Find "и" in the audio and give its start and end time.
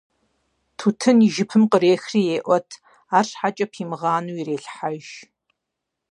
1.27-1.29